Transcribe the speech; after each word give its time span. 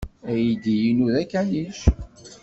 Aydi-inu 0.29 1.07
d 1.13 1.15
akanic. 1.21 1.79